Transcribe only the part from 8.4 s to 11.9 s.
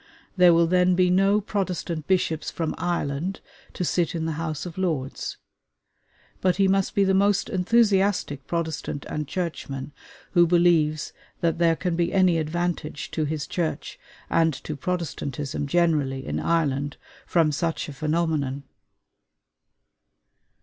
Protestant and Churchman who believes that there